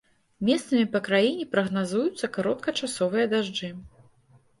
Месцамі 0.47 0.85
па 0.93 1.01
краіне 1.07 1.45
прагназуюцца 1.51 2.29
кароткачасовыя 2.37 3.25
дажджы. 3.35 3.71